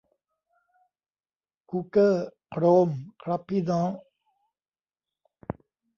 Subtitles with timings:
[1.69, 2.13] กูเก้อ
[2.49, 2.89] โครม!
[3.21, 3.89] ครับพี่น้อง